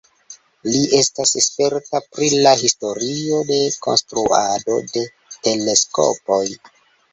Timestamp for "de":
3.53-3.61, 4.97-5.07